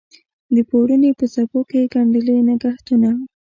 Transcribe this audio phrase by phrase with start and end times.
[0.55, 3.09] د پوړنې په څپو کې یې ګنډلي نګهتونه